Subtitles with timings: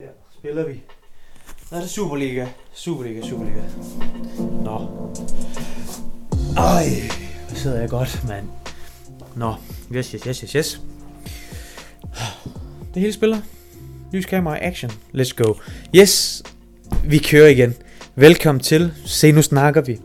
[0.00, 0.06] Ja,
[0.38, 0.82] spiller vi.
[1.70, 2.46] Det er Superliga.
[2.72, 3.60] Superliga, Superliga.
[4.38, 4.78] Nå.
[6.56, 6.84] Ej,
[7.48, 8.46] hvor sidder jeg godt, mand.
[9.36, 9.54] Nå,
[9.94, 10.80] yes, yes, yes, yes, yes.
[12.94, 13.40] Det hele spiller.
[14.12, 14.90] Lys, kamera, action.
[14.90, 15.54] Let's go.
[15.94, 16.42] Yes,
[17.04, 17.74] vi kører igen.
[18.14, 18.92] Velkommen til.
[19.04, 20.00] Se, nu snakker vi.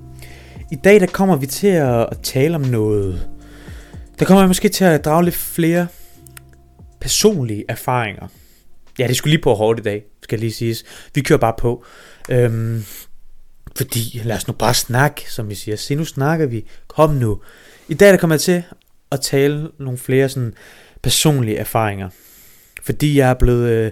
[0.72, 3.30] I dag der kommer vi til at, tale om noget.
[4.20, 5.88] Der kommer jeg måske til at drage lidt flere
[7.00, 8.28] personlige erfaringer.
[9.00, 10.84] Ja, det skulle lige på hårdt i dag, skal lige siges.
[11.16, 11.84] Vi kører bare på.
[12.30, 12.84] Øhm,
[13.76, 15.78] fordi, lad os nu bare snakke, som vi siger.
[15.78, 16.66] Se, nu snakker vi.
[16.88, 17.42] Kom nu.
[17.88, 18.64] I dag der kommer jeg til
[19.12, 20.54] at tale nogle flere sådan
[21.02, 22.10] personlige erfaringer.
[22.84, 23.92] Fordi jeg er blevet øh,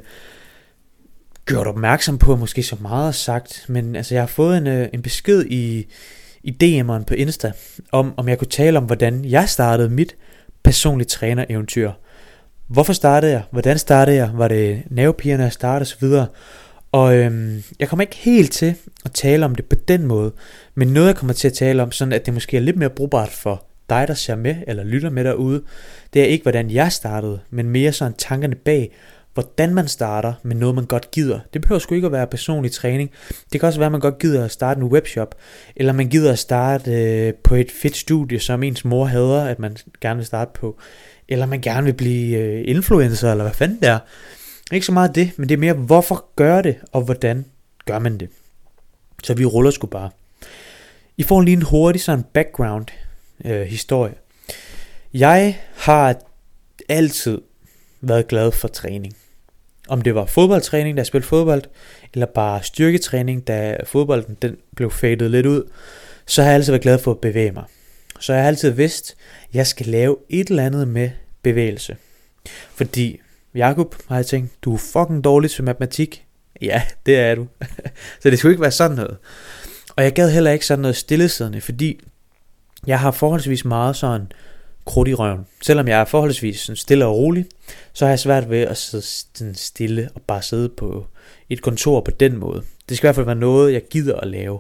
[1.46, 5.02] gjort opmærksom på, måske så meget sagt, men altså jeg har fået en, øh, en
[5.02, 5.88] besked i,
[6.44, 7.52] i DM'eren på Insta,
[7.92, 10.16] om om jeg kunne tale om, hvordan jeg startede mit
[10.64, 11.92] personlige trænereventyr.
[12.68, 13.44] Hvorfor startede jeg?
[13.52, 14.30] Hvordan startede jeg?
[14.34, 16.28] Var det nervepigerne, jeg startede osv.?
[16.92, 20.32] Og øhm, jeg kommer ikke helt til at tale om det på den måde,
[20.76, 22.90] men noget jeg kommer til at tale om, sådan at det måske er lidt mere
[22.90, 25.62] brugbart for dig, der ser med eller lytter med derude,
[26.14, 28.92] det er ikke, hvordan jeg startede, men mere sådan tankerne bag,
[29.34, 31.40] hvordan man starter med noget, man godt gider.
[31.54, 33.12] Det behøver sgu ikke at være personlig træning.
[33.54, 35.36] Det kan også være, at man godt gider at starte en webshop,
[35.76, 39.59] eller man gider at starte øh, på et fedt studie, som ens mor hader, at
[39.59, 40.80] man gerne vil starte på.
[41.30, 44.00] Eller man gerne vil blive øh, influencer, eller hvad fanden det er.
[44.72, 47.45] Ikke så meget det, men det er mere, hvorfor gør det, og hvordan
[47.86, 48.30] gør man det.
[49.23, 50.09] Så vi ruller sgu bare.
[51.17, 52.86] I får lige en hurtig sådan background
[53.45, 54.14] øh, historie.
[55.14, 56.16] Jeg har
[56.89, 57.41] altid
[58.02, 59.16] været glad for træning.
[59.88, 61.64] Om det var fodboldtræning, da jeg spillede fodbold,
[62.14, 65.64] eller bare styrketræning, da fodbolden den blev fadet lidt ud,
[66.25, 67.64] så har jeg altid været glad for at bevæge mig.
[68.20, 69.16] Så jeg har altid vidst,
[69.50, 71.10] at jeg skal lave et eller andet med
[71.42, 71.98] bevægelse.
[72.76, 73.20] Fordi,
[73.56, 76.26] Jakob har jeg tænkt, du er fucking dårlig til matematik.
[76.62, 77.48] Ja, det er du.
[78.22, 79.18] så det skulle ikke være sådan noget.
[79.96, 82.00] Og jeg gad heller ikke sådan noget stillesiddende, fordi
[82.88, 84.31] jeg har forholdsvis meget sådan
[84.86, 85.46] krudt i røven.
[85.62, 87.46] Selvom jeg er forholdsvis sådan stille og rolig,
[87.94, 91.06] så har jeg svært ved at sidde sådan stille og bare sidde på
[91.50, 92.64] et kontor på den måde.
[92.90, 94.59] Det skal i hvert fald være noget, jeg gider at lave.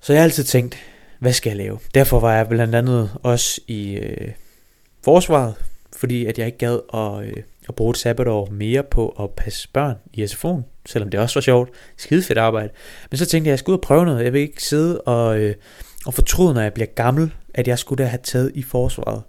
[0.00, 0.78] Så jeg har altid tænkt,
[1.22, 1.78] hvad skal jeg lave?
[1.94, 4.32] Derfor var jeg blandt andet også i øh,
[5.04, 5.54] forsvaret,
[5.96, 9.68] fordi at jeg ikke gad at, øh, at bruge et sabbatår mere på at passe
[9.72, 11.70] børn i SFO'en, selvom det også var sjovt.
[11.96, 12.68] Skide fedt arbejde.
[13.10, 14.24] Men så tænkte jeg, at jeg skulle ud og prøve noget.
[14.24, 15.54] Jeg vil ikke sidde og, øh,
[16.06, 19.22] og fortryde, når jeg bliver gammel, at jeg skulle da have taget i forsvaret.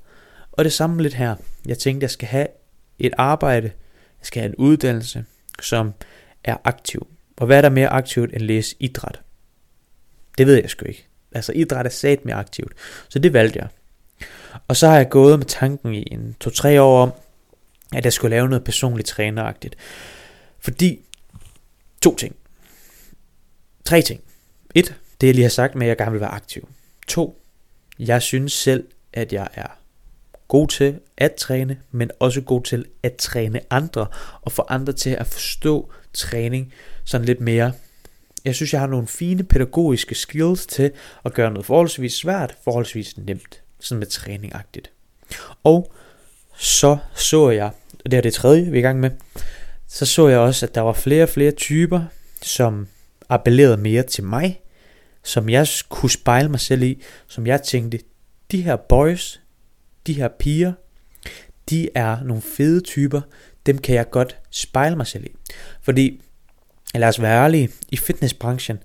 [0.51, 1.35] Og det samme lidt her.
[1.65, 2.47] Jeg tænkte, at jeg skal have
[2.99, 3.71] et arbejde,
[4.19, 5.25] jeg skal have en uddannelse,
[5.61, 5.93] som
[6.43, 7.07] er aktiv.
[7.37, 9.21] Og hvad er der mere aktivt end læse idræt?
[10.37, 11.07] Det ved jeg sgu ikke.
[11.35, 12.73] Altså idræt er sat mere aktivt.
[13.09, 13.67] Så det valgte jeg.
[14.67, 17.11] Og så har jeg gået med tanken i en to-tre år om,
[17.93, 19.75] at jeg skulle lave noget personligt træneragtigt.
[20.59, 20.99] Fordi
[22.01, 22.35] to ting.
[23.85, 24.21] Tre ting.
[24.75, 26.67] Et, det jeg lige har sagt med, at jeg gerne vil være aktiv.
[27.07, 27.41] To,
[27.99, 29.67] jeg synes selv, at jeg er
[30.47, 34.07] god til at træne, men også god til at træne andre,
[34.41, 36.73] og få andre til at forstå træning
[37.03, 37.71] sådan lidt mere.
[38.45, 40.91] Jeg synes, jeg har nogle fine pædagogiske skills til
[41.25, 44.91] at gøre noget forholdsvis svært, forholdsvis nemt, sådan med træningagtigt.
[45.63, 45.93] Og
[46.57, 47.71] så så jeg,
[48.05, 49.11] og det er det tredje, vi er i gang med,
[49.87, 52.01] så så jeg også, at der var flere og flere typer,
[52.41, 52.87] som
[53.29, 54.61] appellerede mere til mig,
[55.23, 57.99] som jeg kunne spejle mig selv i, som jeg tænkte,
[58.51, 59.41] de her boys,
[60.07, 60.73] de her piger,
[61.69, 63.21] de er nogle fede typer,
[63.65, 65.31] dem kan jeg godt spejle mig selv i.
[65.81, 66.21] Fordi,
[66.99, 68.77] lad os være ærlige, i fitnessbranchen,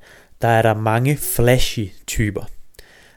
[0.42, 2.44] der er der mange flashy typer.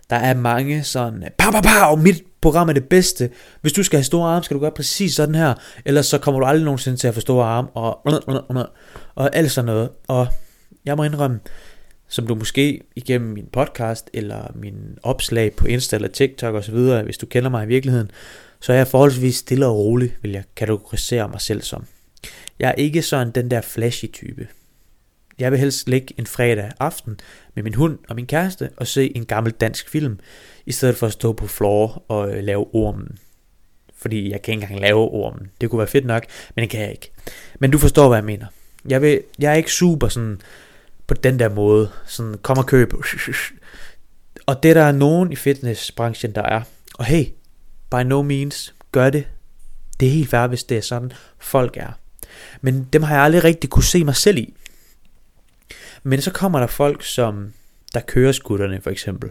[0.10, 3.30] Der er mange sådan, pow, pow, pow, mit program er det bedste.
[3.62, 5.54] Hvis du skal have store arme, skal du gøre præcis sådan her.
[5.86, 8.08] Ellers så kommer du aldrig nogensinde til at få store arme, og,
[9.16, 9.90] og alt sådan noget.
[10.08, 10.28] Og
[10.86, 11.40] jeg må indrømme,
[12.08, 17.18] som du måske igennem min podcast, eller min opslag på Insta eller TikTok osv., hvis
[17.18, 18.12] du kender mig i virkeligheden,
[18.62, 21.86] så er jeg forholdsvis stille og rolig, vil jeg kategorisere mig selv som.
[22.60, 24.48] Jeg er ikke sådan den der flashy type.
[25.42, 27.20] Jeg vil helst ligge en fredag aften
[27.56, 30.20] med min hund og min kæreste og se en gammel dansk film,
[30.66, 33.18] i stedet for at stå på floor og øh, lave ormen.
[33.96, 35.52] Fordi jeg kan ikke engang lave ormen.
[35.62, 37.12] Det kunne være fedt nok, men det kan jeg ikke.
[37.60, 38.46] Men du forstår, hvad jeg mener.
[38.88, 40.42] Jeg, vil, jeg er ikke super sådan
[41.08, 41.90] på den der måde.
[42.06, 42.94] Sådan, kom og køb.
[44.46, 46.62] Og det der er nogen i fitnessbranchen, der er.
[46.96, 47.26] Og hey,
[47.92, 49.28] by no means, gør det.
[50.00, 51.92] Det er helt fair, hvis det er sådan, folk er.
[52.62, 54.54] Men dem har jeg aldrig rigtig kunne se mig selv i.
[56.04, 57.54] Men så kommer der folk, som
[57.94, 59.30] der kører skutterne for eksempel.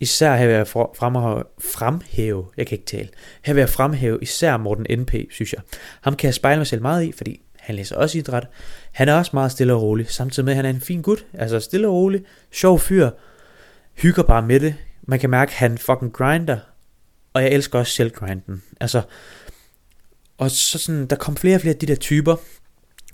[0.00, 3.08] Især her vil jeg fremhæve, fremhæve, jeg kan ikke tale,
[3.42, 5.62] her vil jeg fremhæve især Morten NP, synes jeg.
[6.00, 8.46] Ham kan jeg spejle mig selv meget i, fordi Han læser også idræt.
[8.92, 11.26] Han er også meget stille og rolig, samtidig med, at han er en fin gut.
[11.32, 13.10] Altså stille og rolig, sjov fyr,
[13.94, 14.74] hygger bare med det.
[15.02, 16.58] Man kan mærke, at han fucking grinder,
[17.32, 18.62] og jeg elsker også selv grinden.
[18.80, 19.02] Altså,
[20.38, 22.36] og så sådan, der kom flere og flere af de der typer,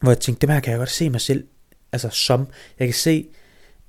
[0.00, 1.44] hvor jeg tænkte, dem her kan jeg godt se mig selv,
[1.92, 2.46] altså som,
[2.78, 3.26] jeg kan se,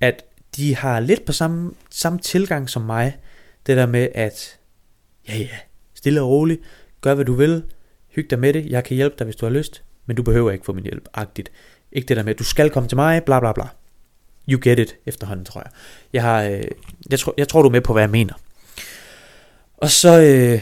[0.01, 0.23] at
[0.55, 3.17] de har lidt på samme, samme tilgang som mig,
[3.65, 4.57] det der med, at
[5.27, 5.57] ja ja,
[5.93, 6.61] stille og roligt,
[7.01, 7.63] gør hvad du vil,
[8.07, 10.51] hyg dig med det, jeg kan hjælpe dig, hvis du har lyst, men du behøver
[10.51, 11.51] ikke få min hjælp, agtigt.
[11.91, 13.67] Ikke det der med, at du skal komme til mig, bla bla bla.
[14.49, 15.71] You get it efterhånden, tror jeg.
[16.13, 16.63] Jeg, har, øh,
[17.09, 18.33] jeg, tror, jeg tror, du er med på, hvad jeg mener.
[19.77, 20.61] Og så øh,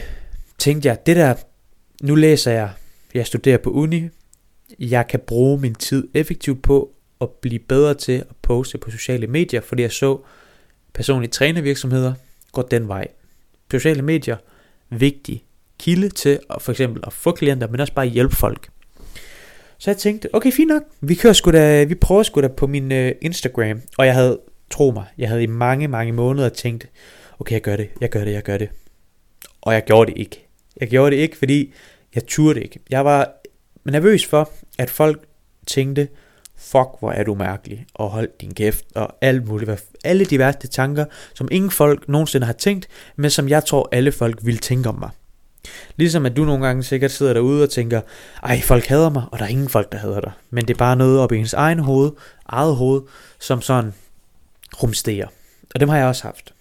[0.58, 1.34] tænkte jeg, det der,
[2.02, 2.70] nu læser jeg,
[3.14, 4.08] jeg studerer på uni,
[4.78, 6.90] jeg kan bruge min tid effektivt på
[7.22, 10.18] at blive bedre til at poste på sociale medier, fordi jeg så
[10.94, 12.14] personlige trænervirksomheder
[12.52, 13.08] gå den vej.
[13.70, 14.36] Sociale medier,
[14.90, 15.44] vigtig
[15.82, 18.68] kilde til at for eksempel at få klienter, men også bare hjælpe folk.
[19.78, 22.66] Så jeg tænkte, okay, fint nok, vi kører sgu da, vi prøver sgu da på
[22.66, 24.40] min øh, Instagram, og jeg havde,
[24.70, 26.88] tro mig, jeg havde i mange, mange måneder tænkt,
[27.38, 28.68] okay, jeg gør det, jeg gør det, jeg gør det.
[29.62, 30.46] Og jeg gjorde det ikke.
[30.80, 31.74] Jeg gjorde det ikke, fordi
[32.14, 32.80] jeg turde ikke.
[32.90, 33.32] Jeg var
[33.84, 35.24] nervøs for, at folk
[35.66, 36.08] tænkte,
[36.62, 39.70] fuck hvor er du mærkelig, og hold din kæft, og alt muligt,
[40.04, 41.04] alle de værste tanker,
[41.34, 44.98] som ingen folk nogensinde har tænkt, men som jeg tror alle folk vil tænke om
[44.98, 45.10] mig.
[45.96, 48.00] Ligesom at du nogle gange sikkert sidder derude og tænker,
[48.42, 50.78] ej folk hader mig, og der er ingen folk der hader dig, men det er
[50.78, 52.10] bare noget op i ens egen hoved,
[52.46, 53.02] eget hoved,
[53.40, 53.94] som sådan
[54.82, 55.26] rumsterer.
[55.74, 56.54] Og dem har jeg også haft.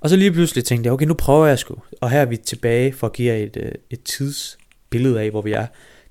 [0.00, 2.36] Og så lige pludselig tænkte jeg, okay nu prøver jeg sgu, og her er vi
[2.36, 5.66] tilbage for at give jer et, øh, et tidsbillede af, hvor vi er.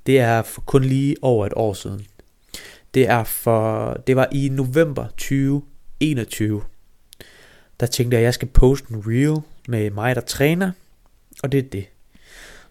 [0.06, 2.06] Det er for kun lige over et år siden.
[2.94, 6.62] Det er for, det var i november 2021.
[7.80, 10.72] Der tænkte jeg, at jeg skal poste en reel med mig, der træner.
[11.44, 11.86] Og det er det.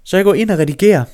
[0.03, 1.05] Så jeg går ind og redigerer.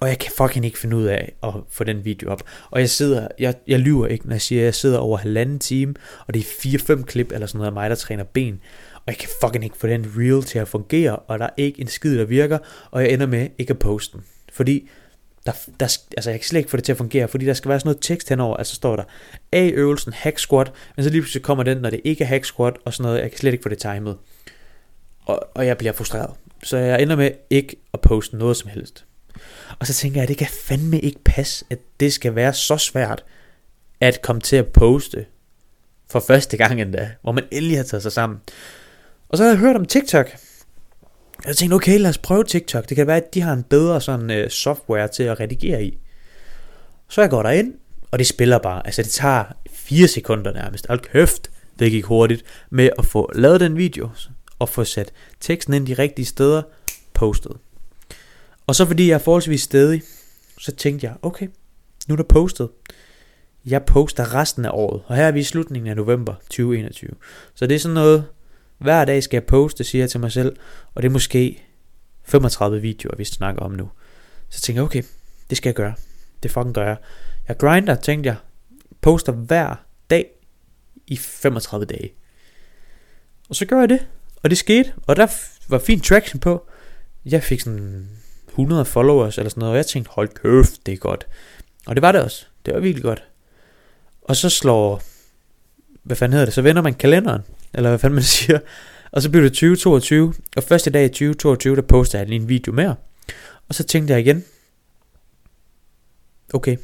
[0.00, 2.42] Og jeg kan fucking ikke finde ud af at få den video op.
[2.70, 5.58] Og jeg sidder, jeg, jeg lyver ikke, når jeg siger, at jeg sidder over halvanden
[5.58, 5.94] time,
[6.26, 8.60] og det er 4-5 klip eller sådan noget af mig, der træner ben.
[8.94, 11.80] Og jeg kan fucking ikke få den reel til at fungere, og der er ikke
[11.80, 12.58] en skid, der virker,
[12.90, 14.24] og jeg ender med ikke at poste den.
[14.52, 14.88] Fordi
[15.46, 17.68] der, der, altså jeg kan slet ikke få det til at fungere, fordi der skal
[17.68, 19.04] være sådan noget tekst henover, altså står der
[19.52, 22.74] A-øvelsen, hack squat, men så lige pludselig kommer den, når det ikke er hack squat
[22.84, 24.16] og sådan noget, jeg kan slet ikke få det timet.
[25.26, 26.30] Og, og jeg bliver frustreret.
[26.62, 29.04] Så jeg ender med ikke at poste noget som helst.
[29.78, 32.76] Og så tænker jeg, at det kan fandme ikke passe, at det skal være så
[32.76, 33.24] svært
[34.00, 35.26] at komme til at poste
[36.10, 38.40] for første gang endda, hvor man endelig har taget sig sammen.
[39.28, 40.30] Og så har jeg hørt om TikTok,
[41.46, 42.88] jeg tænkte, okay, lad os prøve TikTok.
[42.88, 45.98] Det kan være, at de har en bedre sådan uh, software til at redigere i.
[47.08, 47.74] Så jeg går der ind,
[48.10, 48.86] og det spiller bare.
[48.86, 50.86] Altså det tager 4 sekunder nærmest.
[50.88, 54.08] Alt kæft, det gik hurtigt med at få lavet den video,
[54.58, 56.62] og få sat teksten ind de rigtige steder,
[57.14, 57.52] postet.
[58.66, 60.02] Og så fordi jeg er forholdsvis stedig,
[60.58, 61.48] så tænkte jeg, okay,
[62.08, 62.68] nu er der postet.
[63.66, 67.10] Jeg poster resten af året, og her er vi i slutningen af november 2021.
[67.54, 68.24] Så det er sådan noget,
[68.78, 70.56] hver dag skal jeg poste, siger jeg til mig selv,
[70.94, 71.62] og det er måske
[72.24, 73.90] 35 videoer, vi snakker om nu.
[74.48, 75.02] Så tænker jeg, okay,
[75.50, 75.94] det skal jeg gøre.
[76.42, 76.96] Det fucking gør jeg.
[77.48, 78.36] Jeg grinder, tænkte jeg,
[79.00, 80.26] poster hver dag
[81.06, 82.12] i 35 dage.
[83.48, 84.06] Og så gør jeg det,
[84.42, 85.26] og det skete, og der
[85.68, 86.66] var fin traction på.
[87.24, 88.08] Jeg fik sådan
[88.48, 91.26] 100 followers eller sådan noget, og jeg tænkte, hold kæft, det er godt.
[91.86, 92.46] Og det var det også.
[92.66, 93.24] Det var virkelig godt.
[94.22, 95.02] Og så slår,
[96.02, 97.42] hvad fanden hedder det, så vender man kalenderen
[97.74, 98.58] eller hvad fanden man siger.
[99.12, 102.48] Og så blev det 2022, og første dag i 2022, der postede jeg lige en
[102.48, 102.94] video mere.
[103.68, 104.44] Og så tænkte jeg igen,
[106.54, 106.76] okay,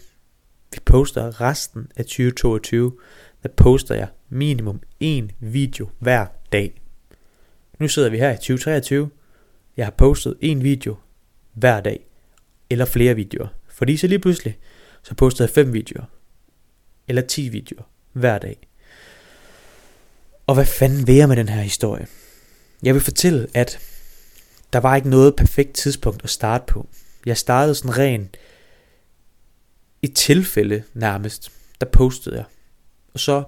[0.72, 2.92] vi poster resten af 2022,
[3.42, 6.80] der poster jeg minimum en video hver dag.
[7.78, 9.10] Nu sidder vi her i 2023,
[9.76, 10.96] jeg har postet en video
[11.52, 12.06] hver dag,
[12.70, 13.48] eller flere videoer.
[13.68, 14.58] Fordi så lige pludselig,
[15.02, 16.04] så postede jeg fem videoer,
[17.08, 18.68] eller 10 videoer hver dag.
[20.46, 22.06] Og hvad fanden vil jeg med den her historie?
[22.82, 23.78] Jeg vil fortælle, at
[24.72, 26.88] der var ikke noget perfekt tidspunkt at starte på.
[27.26, 28.30] Jeg startede sådan ren
[30.02, 32.44] i tilfælde nærmest, der postede jeg.
[33.14, 33.44] Og så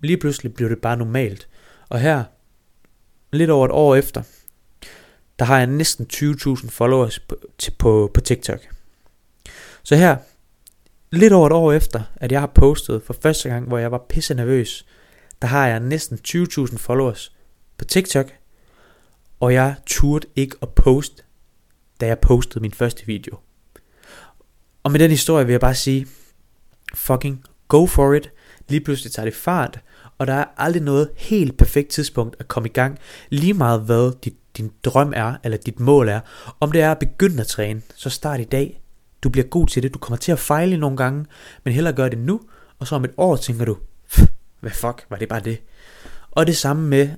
[0.00, 1.48] lige pludselig blev det bare normalt.
[1.88, 2.24] Og her,
[3.32, 4.22] lidt over et år efter,
[5.38, 7.36] der har jeg næsten 20.000 followers på,
[7.78, 8.60] på, på TikTok.
[9.82, 10.16] Så her,
[11.10, 14.04] lidt over et år efter, at jeg har postet for første gang, hvor jeg var
[14.08, 14.86] pisse nervøs,
[15.42, 17.32] der har jeg næsten 20.000 followers
[17.78, 18.32] på TikTok,
[19.40, 21.22] og jeg turde ikke at poste,
[22.00, 23.36] da jeg postede min første video.
[24.82, 26.06] Og med den historie vil jeg bare sige,
[26.94, 28.32] fucking go for it.
[28.68, 29.80] Lige pludselig tager det fart,
[30.18, 32.98] og der er aldrig noget helt perfekt tidspunkt at komme i gang.
[33.30, 36.20] Lige meget hvad dit, din drøm er, eller dit mål er.
[36.60, 38.82] Om det er at begynde at træne, så start i dag.
[39.22, 39.94] Du bliver god til det.
[39.94, 41.26] Du kommer til at fejle nogle gange,
[41.64, 42.40] men hellere gør det nu,
[42.78, 43.76] og så om et år tænker du,
[44.60, 45.58] hvad fuck, var det bare det?
[46.30, 47.08] Og det samme med,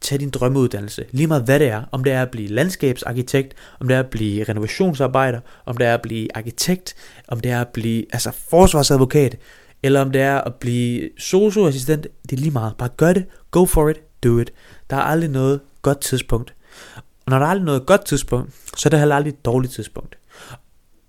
[0.00, 1.04] tag din drømmeuddannelse.
[1.10, 1.82] Lige meget hvad det er.
[1.92, 5.94] Om det er at blive landskabsarkitekt, om det er at blive renovationsarbejder, om det er
[5.94, 6.94] at blive arkitekt,
[7.28, 9.38] om det er at blive altså forsvarsadvokat,
[9.82, 12.06] eller om det er at blive socioassistent.
[12.22, 12.76] Det er lige meget.
[12.78, 13.26] Bare gør det.
[13.50, 13.96] Go for it.
[14.24, 14.52] Do it.
[14.90, 16.54] Der er aldrig noget godt tidspunkt.
[16.96, 19.72] Og når der er aldrig noget godt tidspunkt, så er der heller aldrig et dårligt
[19.72, 20.18] tidspunkt.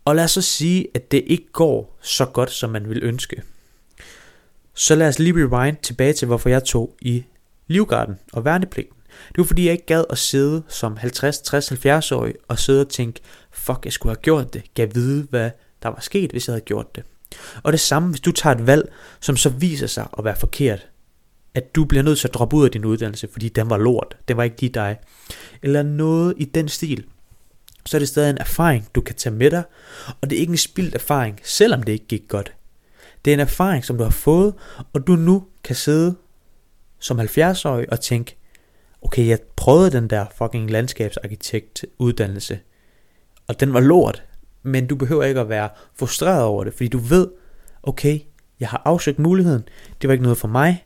[0.05, 3.41] Og lad os så sige, at det ikke går så godt, som man vil ønske.
[4.75, 7.23] Så lad os lige rewind tilbage til, hvorfor jeg tog i
[7.67, 8.97] Livgarden og værnepligten.
[9.27, 12.81] Det var fordi, jeg ikke gad at sidde som 50, 60, 70 årig og sidde
[12.81, 14.63] og tænke, fuck, jeg skulle have gjort det.
[14.73, 15.51] Gav vide, hvad
[15.83, 17.03] der var sket, hvis jeg havde gjort det.
[17.63, 20.87] Og det samme, hvis du tager et valg, som så viser sig at være forkert.
[21.55, 24.17] At du bliver nødt til at droppe ud af din uddannelse, fordi den var lort.
[24.27, 24.97] Det var ikke lige dig.
[25.63, 27.05] Eller noget i den stil.
[27.85, 29.63] Så er det stadig en erfaring, du kan tage med dig.
[30.21, 32.53] Og det er ikke en spildt erfaring, selvom det ikke gik godt.
[33.25, 34.53] Det er en erfaring, som du har fået,
[34.93, 36.15] og du nu kan sidde
[36.99, 38.37] som 70-årig og tænke,
[39.01, 42.59] okay, jeg prøvede den der fucking landskabsarkitekt uddannelse,
[43.47, 44.23] og den var lort,
[44.63, 47.27] men du behøver ikke at være frustreret over det, fordi du ved,
[47.83, 48.19] okay,
[48.59, 49.63] jeg har afsøgt muligheden,
[50.01, 50.85] det var ikke noget for mig,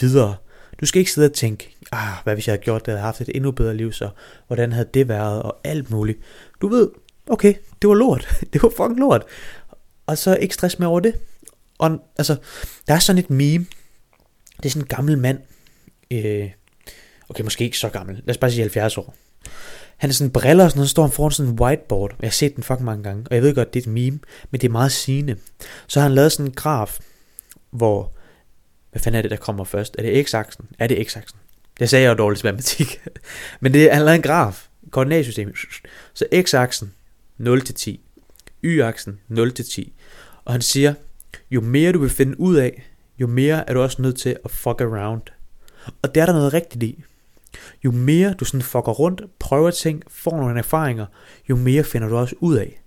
[0.00, 0.36] videre.
[0.80, 3.04] Du skal ikke sidde og tænke, ah, hvad hvis jeg havde gjort det, jeg havde
[3.04, 4.08] haft et endnu bedre liv, så
[4.46, 6.18] hvordan havde det været, og alt muligt.
[6.60, 6.90] Du ved,
[7.30, 9.24] okay, det var lort, det var fucking lort,
[10.06, 11.14] og så ikke stress med over det.
[11.82, 12.36] Og altså,
[12.88, 13.66] der er sådan et meme,
[14.56, 15.38] det er sådan en gammel mand,
[16.10, 16.50] øh,
[17.28, 19.14] okay, måske ikke så gammel, lad os bare sige 70 år.
[19.96, 22.16] Han er sådan briller og sådan noget, så står han foran sådan en whiteboard.
[22.20, 24.18] Jeg har set den fucking mange gange, og jeg ved godt, det er et meme,
[24.50, 25.36] men det er meget sigende.
[25.86, 26.98] Så har han lavet sådan en graf,
[27.70, 28.12] hvor,
[28.90, 29.96] hvad fanden er det, der kommer først?
[29.98, 30.64] Er det x-aksen?
[30.78, 31.36] Er det x-aksen?
[31.80, 33.00] Det sagde jeg jo dårligt til matematik.
[33.60, 35.54] men det, han har lavet en graf, koordinatsystem.
[36.14, 36.86] Så x-aksen,
[37.40, 37.96] 0-10.
[38.64, 39.90] Y-aksen, 0-10.
[40.44, 40.94] Og han siger,
[41.50, 42.82] jo mere du vil finde ud af,
[43.18, 45.22] jo mere er du også nødt til at fuck around.
[46.02, 47.04] Og det er der noget rigtigt i.
[47.84, 51.06] Jo mere du sådan fucker rundt, prøver ting, får nogle erfaringer,
[51.50, 52.82] jo mere finder du også ud af.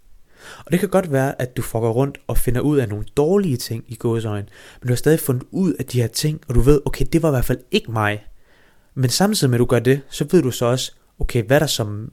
[0.66, 3.58] Og det kan godt være, at du fucker rundt og finder ud af nogle dårlige
[3.58, 4.50] ting i gåsøjen,
[4.82, 7.22] men du har stadig fundet ud af de her ting, og du ved, okay, det
[7.22, 8.26] var i hvert fald ikke mig.
[8.94, 11.60] Men samtidig med at du gør det, så ved du så også, okay, hvad er
[11.60, 12.12] der som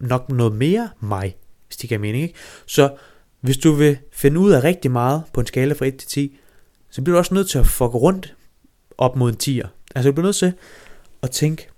[0.00, 1.36] nok noget mere mig,
[1.66, 2.34] hvis det giver mening, ikke?
[2.66, 2.96] Så
[3.44, 6.36] hvis du vil finde ud af rigtig meget på en skala fra 1 til 10,
[6.90, 8.34] så bliver du også nødt til at fuck rundt
[8.98, 9.68] op mod en 10'er.
[9.94, 10.52] Altså du bliver nødt til
[11.22, 11.68] at tænke,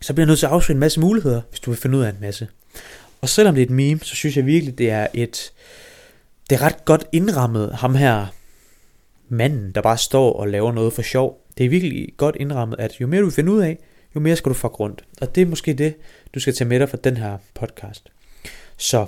[0.00, 2.02] så bliver du nødt til at afsøge en masse muligheder, hvis du vil finde ud
[2.02, 2.48] af en masse.
[3.20, 5.52] Og selvom det er et meme, så synes jeg virkelig, det er et,
[6.50, 8.26] det er ret godt indrammet, ham her
[9.28, 11.46] manden, der bare står og laver noget for sjov.
[11.58, 13.78] Det er virkelig godt indrammet, at jo mere du finder ud af,
[14.14, 15.04] jo mere skal du fuck rundt.
[15.20, 15.94] Og det er måske det,
[16.34, 18.12] du skal tage med dig fra den her podcast.
[18.76, 19.06] Så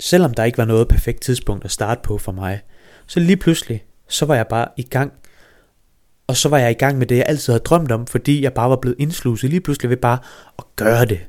[0.00, 2.60] selvom der ikke var noget perfekt tidspunkt at starte på for mig,
[3.06, 5.12] så lige pludselig, så var jeg bare i gang.
[6.26, 8.52] Og så var jeg i gang med det, jeg altid havde drømt om, fordi jeg
[8.52, 10.18] bare var blevet indsluset lige pludselig ved bare
[10.58, 11.20] at gøre det.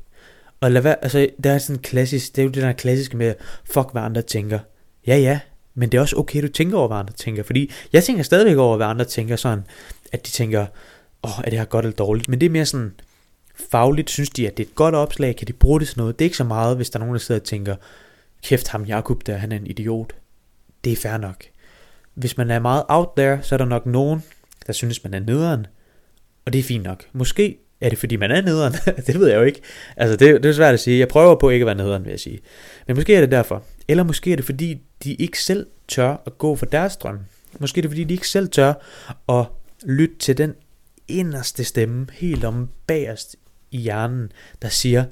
[0.62, 3.34] Og lad være, altså, det er sådan klassisk, det er jo det der klassiske med,
[3.66, 4.60] fuck hvad andre tænker.
[5.08, 5.40] Ja, ja,
[5.76, 7.44] men det er også okay, du tænker over, hvad andre tænker.
[7.44, 9.64] Fordi jeg tænker stadigvæk over, hvad andre tænker, sådan,
[10.12, 10.66] at de tænker,
[11.24, 12.28] åh, oh, er det her godt eller dårligt?
[12.28, 12.94] Men det er mere sådan,
[13.72, 16.20] fagligt synes de, at det er et godt opslag, kan de bruge det til noget?
[16.20, 17.76] Det er ikke så meget, hvis der er nogen, der sidder og tænker,
[18.46, 20.16] kæft ham Jakob der, han er en idiot.
[20.84, 21.44] Det er fair nok.
[22.14, 24.24] Hvis man er meget out there, så er der nok nogen,
[24.68, 25.68] der synes, man er nederen.
[26.46, 27.06] Og det er fint nok.
[27.14, 28.74] Måske er det fordi, man er nederen.
[29.08, 29.62] det ved jeg jo ikke.
[29.98, 31.00] Altså, det, det er svært at sige.
[31.00, 32.40] Jeg prøver på ikke at være nederen, vil jeg sige.
[32.88, 33.64] Men måske er det derfor.
[33.88, 37.20] Eller måske er det fordi, de ikke selv tør at gå for deres drøm.
[37.60, 38.74] Måske er det fordi, de ikke selv tør
[39.30, 39.46] at
[39.84, 40.54] lytte til den
[41.08, 43.36] inderste stemme, helt om bagerst
[43.72, 45.04] i hjernen, der siger,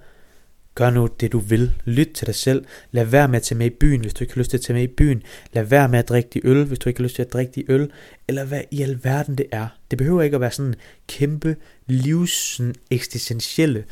[0.76, 1.72] Gør nu det du vil.
[1.86, 2.66] Lyt til dig selv.
[2.92, 4.62] Lad være med at tage med i byen, hvis du ikke har lyst til at
[4.62, 5.24] tage med i byen.
[5.54, 7.52] Lad være med at drikke de øl, hvis du ikke har lyst til at drikke
[7.56, 7.92] de øl.
[8.28, 9.68] Eller hvad i alverden det er.
[9.92, 10.76] Det behøver ikke at være sådan
[11.08, 11.56] kæmpe
[11.88, 12.62] livs
[12.92, 13.86] eksistentielle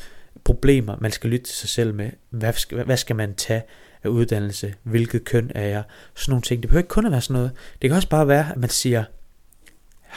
[0.43, 2.09] problemer, man skal lytte til sig selv med.
[2.29, 3.63] Hvad skal, hvad skal man tage
[4.03, 4.73] af uddannelse?
[4.83, 5.83] Hvilket køn er jeg?
[6.15, 6.61] Sådan nogle ting.
[6.61, 7.51] Det behøver ikke kun at være sådan noget.
[7.81, 9.03] Det kan også bare være, at man siger,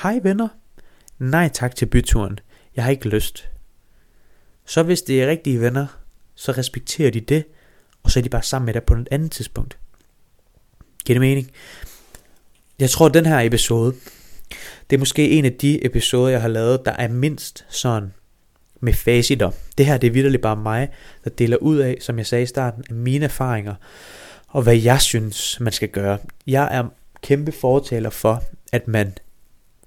[0.03, 0.49] hej venner,
[1.19, 2.39] nej tak til byturen.
[2.77, 3.49] Jeg har ikke lyst.
[4.67, 6.04] Så hvis det er rigtige venner,
[6.35, 7.45] så respekterer de det,
[8.03, 9.79] og så er de bare sammen med dig på et andet tidspunkt.
[11.05, 11.51] Giver det mening?
[12.79, 13.95] Jeg tror, at den her episode,
[14.91, 18.13] det er måske en af de episoder, jeg har lavet, der er mindst sådan
[18.81, 19.51] med facitter.
[19.79, 20.89] Det her, det er vidderligt bare mig,
[21.25, 23.75] der deler ud af, som jeg sagde i starten, af mine erfaringer,
[24.49, 26.19] og hvad jeg synes, man skal gøre.
[26.47, 26.85] Jeg er
[27.23, 29.13] kæmpe fortaler for, at man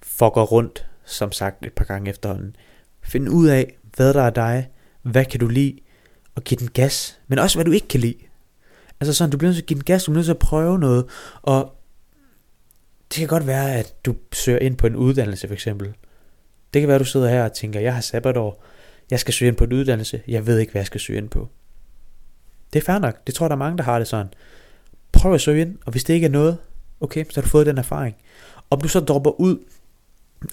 [0.03, 2.55] fucker rundt, som sagt et par gange efterhånden.
[3.01, 4.69] Find ud af, hvad der er dig,
[5.01, 5.79] hvad kan du lide,
[6.37, 8.17] at give den gas, men også hvad du ikke kan lide.
[8.99, 10.39] Altså sådan, du bliver nødt til at give den gas, du bliver nødt til at
[10.39, 11.05] prøve noget,
[11.41, 11.73] og
[13.09, 15.93] det kan godt være, at du søger ind på en uddannelse for eksempel.
[16.73, 18.63] Det kan være, at du sidder her og tænker, jeg har sabbatår,
[19.11, 21.29] jeg skal søge ind på en uddannelse, jeg ved ikke, hvad jeg skal søge ind
[21.29, 21.49] på.
[22.73, 24.33] Det er fair nok, det tror jeg, der er mange, der har det sådan.
[25.11, 26.57] Prøv at søge ind, og hvis det ikke er noget,
[27.01, 28.15] okay, så har du fået den erfaring.
[28.69, 29.57] Om du så dropper ud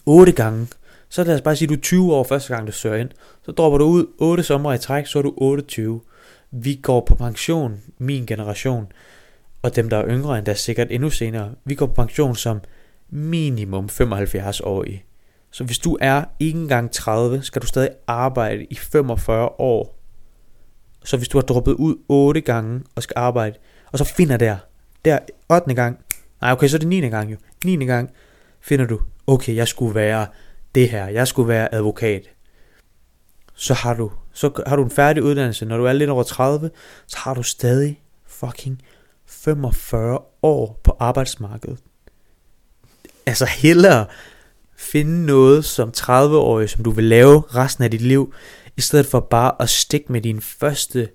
[0.06, 0.66] 8 gange,
[1.14, 3.10] så lad os bare sige, at du er 20 år første gang, du søger ind.
[3.42, 6.00] Så dropper du ud 8 sommer i træk, så er du 28.
[6.50, 8.86] Vi går på pension, min generation,
[9.62, 12.60] og dem, der er yngre end der sikkert endnu senere, vi går på pension som
[13.10, 15.02] minimum 75 i.
[15.50, 19.98] Så hvis du er ikke engang 30, skal du stadig arbejde i 45 år.
[21.04, 23.58] Så hvis du har droppet ud 8 gange og skal arbejde,
[23.92, 24.56] og så finder der,
[25.04, 25.18] der
[25.50, 25.74] 8.
[25.74, 25.98] gang,
[26.40, 27.00] nej okay, så er det 9.
[27.00, 27.84] gang jo, 9.
[27.84, 28.10] gang
[28.60, 30.26] finder du, okay, jeg skulle være
[30.74, 32.30] det her, jeg skulle være advokat.
[33.54, 36.70] Så har du, så har du en færdig uddannelse, når du er lidt over 30,
[37.06, 38.82] så har du stadig fucking
[39.26, 41.78] 45 år på arbejdsmarkedet.
[43.26, 44.06] Altså hellere
[44.76, 48.34] finde noget som 30-årig, som du vil lave resten af dit liv,
[48.76, 51.08] i stedet for bare at stikke med din første,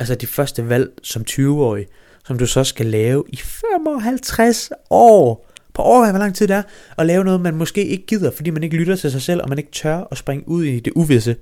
[0.00, 1.86] altså de første valg som 20-årig,
[2.26, 5.50] som du så skal lave i 55 år.
[5.74, 6.62] På overvej, hvor lang tid det er,
[6.98, 9.48] at lave noget, man måske ikke gider, fordi man ikke lytter til sig selv, og
[9.48, 11.36] man ikke tør at springe ud i det uvisse.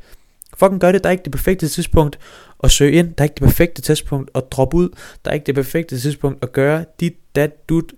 [0.56, 2.18] Fucking gør det, der er ikke det perfekte tidspunkt
[2.64, 4.88] at søge ind, der er ikke det perfekte tidspunkt at droppe ud,
[5.24, 7.92] der er ikke det perfekte tidspunkt at gøre dit, dat, dut.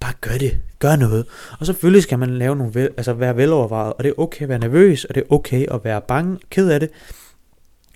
[0.00, 1.26] Bare gør det, gør noget.
[1.60, 4.48] Og selvfølgelig skal man lave nogle vel, altså være velovervejet, og det er okay at
[4.48, 6.90] være nervøs, og det er okay at være bange, ked af det.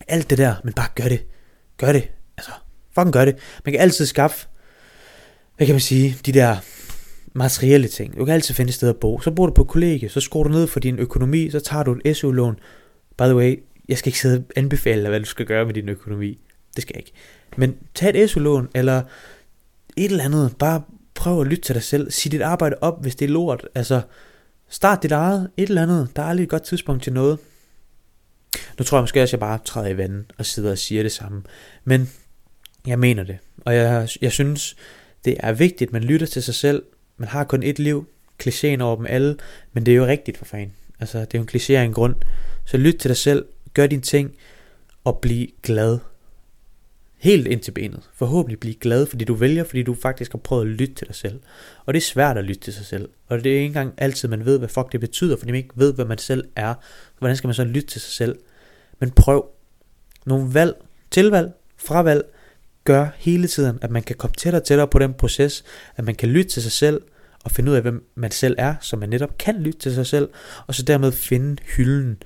[0.09, 1.25] Alt det der, men bare gør det.
[1.77, 2.11] Gør det.
[2.37, 2.53] Altså,
[2.95, 3.37] fucking gør det.
[3.65, 4.47] Man kan altid skaffe,
[5.57, 6.57] hvad kan man sige, de der
[7.35, 8.17] materielle ting.
[8.17, 9.21] Du kan altid finde et sted at bo.
[9.21, 11.99] Så bor du på kollegie, så skruer du ned for din økonomi, så tager du
[12.05, 12.59] et SU-lån.
[13.19, 15.89] By the way, jeg skal ikke sidde og anbefale hvad du skal gøre med din
[15.89, 16.39] økonomi.
[16.77, 17.13] Det skal jeg ikke.
[17.57, 19.03] Men tag et SU-lån, eller
[19.97, 20.55] et eller andet.
[20.59, 20.83] Bare
[21.15, 22.11] prøv at lytte til dig selv.
[22.11, 23.69] Sig dit arbejde op, hvis det er lort.
[23.75, 24.01] Altså,
[24.69, 26.09] start dit eget, et eller andet.
[26.17, 27.39] Der er aldrig et godt tidspunkt til noget.
[28.79, 31.03] Nu tror jeg måske også, at jeg bare træder i vandet og sidder og siger
[31.03, 31.43] det samme.
[31.85, 32.11] Men
[32.87, 33.39] jeg mener det.
[33.65, 34.77] Og jeg, jeg synes,
[35.25, 36.83] det er vigtigt, at man lytter til sig selv.
[37.17, 38.07] Man har kun et liv.
[38.43, 39.37] Klichéen over dem alle.
[39.73, 40.73] Men det er jo rigtigt for fanden.
[41.01, 42.15] Altså, det er jo en kliché af en grund.
[42.65, 43.47] Så lyt til dig selv.
[43.75, 44.35] Gør dine ting.
[45.05, 45.99] Og bliv glad.
[47.17, 48.01] Helt ind til benet.
[48.15, 51.15] Forhåbentlig blive glad, fordi du vælger, fordi du faktisk har prøvet at lytte til dig
[51.15, 51.41] selv.
[51.87, 53.09] Og det er svært at lytte til sig selv.
[53.29, 55.75] Og det er ikke engang altid, man ved, hvad fuck det betyder, fordi man ikke
[55.75, 56.75] ved, hvad man selv er.
[57.19, 58.39] Hvordan skal man så lytte til sig selv?
[58.99, 59.49] Men prøv
[60.27, 60.75] nogle valg,
[61.11, 62.25] tilvalg, fravalg,
[62.85, 65.65] gør hele tiden, at man kan komme tættere og tættere på den proces,
[65.97, 67.03] at man kan lytte til sig selv,
[67.45, 70.07] og finde ud af, hvem man selv er, så man netop kan lytte til sig
[70.07, 70.29] selv,
[70.67, 72.23] og så dermed finde hylden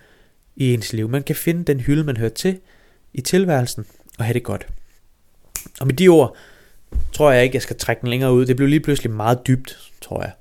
[0.57, 1.09] i ens liv.
[1.09, 2.59] Man kan finde den hylde, man hører til
[3.15, 3.85] i tilværelsen,
[4.19, 4.67] og have det godt.
[5.81, 6.37] Og med de ord,
[7.13, 8.47] tror jeg ikke, jeg skal trække den længere ud.
[8.47, 10.33] Det blev lige pludselig meget dybt, tror jeg.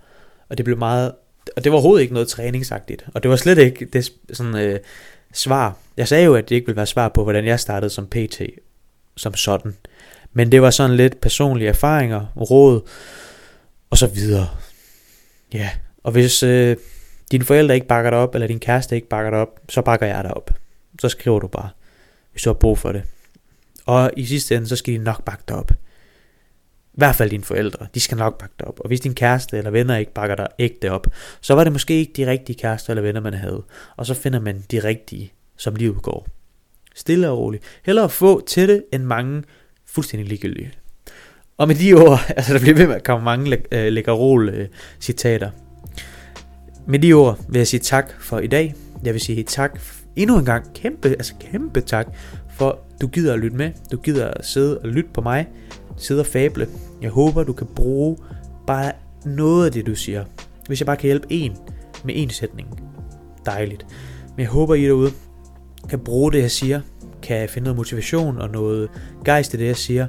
[0.50, 1.12] Og det blev meget,
[1.56, 3.06] og det var overhovedet ikke noget træningsagtigt.
[3.14, 4.80] Og det var slet ikke det sådan øh,
[5.34, 5.78] svar.
[5.98, 8.42] Jeg sagde jo, at det ikke ville være svar på, hvordan jeg startede som PT,
[9.18, 9.76] som sådan.
[10.38, 12.82] Men det var sådan lidt personlige erfaringer, råd,
[13.90, 14.48] og så videre.
[15.54, 15.70] Ja,
[16.04, 16.78] og hvis øh,
[17.32, 20.06] dine forældre ikke bakker dig op, eller din kæreste ikke bakker dig op, så bakker
[20.06, 20.52] jeg dig op.
[21.02, 21.70] Så skriver du bare,
[22.32, 23.04] hvis du har brug for det.
[23.86, 25.72] Og i sidste ende, så skal de nok bakke dig op.
[26.94, 28.80] I hvert fald dine forældre, de skal nok bakke dig op.
[28.80, 31.08] Og hvis din kæreste eller venner ikke bakker dig ægte op,
[31.42, 33.64] så var det måske ikke de rigtige kærester eller venner, man havde.
[33.96, 36.28] Og så finder man de rigtige, som livet går.
[36.96, 37.64] Stille og roligt.
[37.86, 39.44] Hellere få til det, end mange
[39.98, 40.72] fuldstændig ligegyldige.
[41.58, 44.68] Og med de ord, altså der bliver ved med at komme mange øh, lækkerol øh,
[45.02, 45.50] citater.
[46.88, 48.76] Med de ord vil jeg sige tak for i dag.
[49.04, 49.80] Jeg vil sige tak
[50.16, 52.08] endnu en gang, kæmpe, altså kæmpe tak,
[52.58, 53.72] for du gider at lytte med.
[53.92, 55.48] Du gider at sidde og lytte på mig.
[55.98, 56.68] Sidde og fable.
[57.02, 58.18] Jeg håber, du kan bruge
[58.68, 58.92] bare
[59.26, 60.26] noget af det, du siger.
[60.68, 61.56] Hvis jeg bare kan hjælpe en
[62.06, 62.68] med en sætning.
[63.46, 63.86] Dejligt.
[64.36, 65.12] Men jeg håber, I derude
[65.90, 66.82] kan bruge det, jeg siger.
[67.28, 68.90] Kan finde noget motivation og noget
[69.26, 70.08] gejst i det, jeg siger.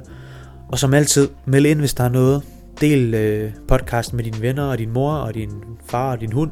[0.67, 2.43] Og som altid, meld ind, hvis der er noget.
[2.81, 5.49] Del øh, podcasten med dine venner og din mor og din
[5.85, 6.51] far og din hund.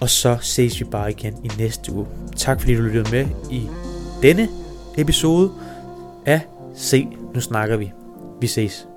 [0.00, 2.06] Og så ses vi bare igen i næste uge.
[2.36, 3.68] Tak fordi du lyttede med i
[4.22, 4.48] denne
[4.98, 5.50] episode
[6.26, 6.40] af
[6.74, 7.92] Se, nu snakker vi.
[8.40, 8.88] Vi ses.